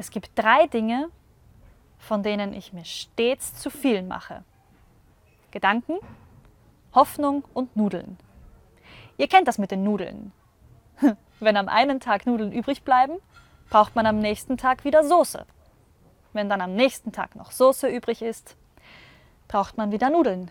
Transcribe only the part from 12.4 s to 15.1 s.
übrig bleiben, braucht man am nächsten Tag wieder